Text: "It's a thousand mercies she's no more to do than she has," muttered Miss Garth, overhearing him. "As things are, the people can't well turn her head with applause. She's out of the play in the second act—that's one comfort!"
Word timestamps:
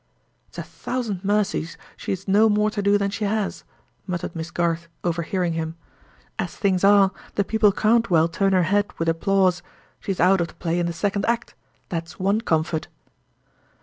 "It's 0.47 0.57
a 0.57 0.63
thousand 0.63 1.23
mercies 1.23 1.77
she's 1.95 2.27
no 2.27 2.49
more 2.49 2.71
to 2.71 2.81
do 2.81 2.97
than 2.97 3.11
she 3.11 3.23
has," 3.25 3.63
muttered 4.07 4.35
Miss 4.35 4.49
Garth, 4.49 4.87
overhearing 5.05 5.53
him. 5.53 5.75
"As 6.39 6.55
things 6.55 6.83
are, 6.83 7.11
the 7.35 7.43
people 7.43 7.71
can't 7.71 8.09
well 8.09 8.27
turn 8.27 8.53
her 8.53 8.63
head 8.63 8.91
with 8.97 9.07
applause. 9.07 9.61
She's 9.99 10.19
out 10.19 10.41
of 10.41 10.47
the 10.47 10.55
play 10.55 10.79
in 10.79 10.87
the 10.87 10.91
second 10.91 11.27
act—that's 11.27 12.17
one 12.19 12.41
comfort!" 12.41 12.87